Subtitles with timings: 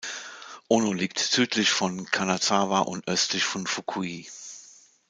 [0.71, 4.27] Ōno liegt südlich von Kanazawa und östlich von Fukui.